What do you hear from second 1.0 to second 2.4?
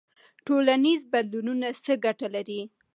بدلونونه څه ګټه